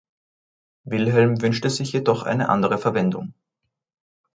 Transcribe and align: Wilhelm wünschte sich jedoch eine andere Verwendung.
Wilhelm 0.83 1.43
wünschte 1.43 1.69
sich 1.69 1.91
jedoch 1.93 2.23
eine 2.23 2.49
andere 2.49 2.79
Verwendung. 2.79 3.35